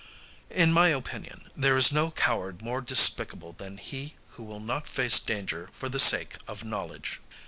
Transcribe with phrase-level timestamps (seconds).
[0.49, 5.19] In my opinion, there is no coward more despicable than he who will not face
[5.19, 7.19] danger for the sake of knowledge.